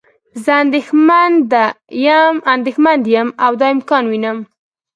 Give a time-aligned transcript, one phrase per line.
[0.43, 0.51] زه
[2.55, 4.37] اندیښمند یم او دا امکان وینم.